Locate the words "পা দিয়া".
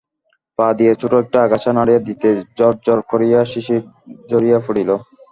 0.59-0.93